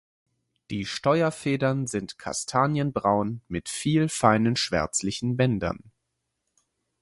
[0.71, 5.91] Die Steuerfedern sind kastanienbraun mit viel feinen schwärzlichen Bändern.